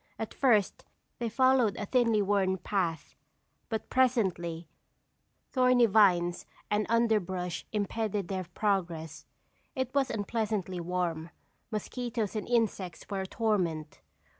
At 0.17 0.33
first 0.33 0.83
they 1.19 1.29
followed 1.29 1.77
a 1.77 1.85
thinly 1.85 2.23
worn 2.23 2.57
path, 2.57 3.13
but 3.69 3.91
presently 3.91 4.67
thorny 5.51 5.85
vines 5.85 6.47
and 6.71 6.87
underbrush 6.89 7.67
impeded 7.71 8.27
their 8.27 8.45
progress. 8.45 9.27
It 9.75 9.93
was 9.93 10.09
unpleasantly 10.09 10.79
warm; 10.79 11.29
mosquitoes 11.69 12.35
and 12.35 12.49
insects 12.49 13.05
were 13.11 13.21
a 13.21 13.27
torment. 13.27 14.01